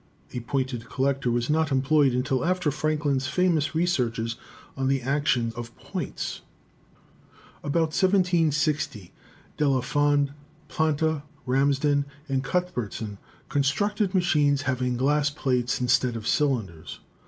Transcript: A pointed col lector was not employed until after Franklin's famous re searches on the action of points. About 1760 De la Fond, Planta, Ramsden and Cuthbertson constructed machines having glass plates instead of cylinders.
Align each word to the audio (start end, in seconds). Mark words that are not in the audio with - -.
A 0.33 0.39
pointed 0.39 0.85
col 0.89 1.05
lector 1.05 1.29
was 1.29 1.47
not 1.47 1.71
employed 1.71 2.11
until 2.13 2.43
after 2.43 2.71
Franklin's 2.71 3.27
famous 3.27 3.75
re 3.75 3.85
searches 3.85 4.35
on 4.75 4.87
the 4.87 4.99
action 5.03 5.53
of 5.55 5.77
points. 5.77 6.41
About 7.63 7.89
1760 7.93 9.13
De 9.57 9.69
la 9.69 9.81
Fond, 9.81 10.31
Planta, 10.69 11.21
Ramsden 11.45 12.05
and 12.27 12.43
Cuthbertson 12.43 13.19
constructed 13.47 14.15
machines 14.15 14.63
having 14.63 14.97
glass 14.97 15.29
plates 15.29 15.79
instead 15.79 16.15
of 16.15 16.25
cylinders. 16.27 16.99